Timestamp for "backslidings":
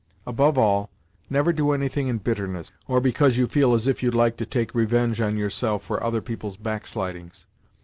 6.57-7.45